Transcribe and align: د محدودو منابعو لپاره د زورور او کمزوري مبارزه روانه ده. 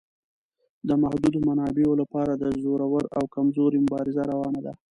د 0.87 0.89
محدودو 1.01 1.39
منابعو 1.49 1.99
لپاره 2.01 2.31
د 2.35 2.43
زورور 2.63 3.03
او 3.17 3.23
کمزوري 3.35 3.79
مبارزه 3.85 4.21
روانه 4.31 4.59
ده. 4.65 4.73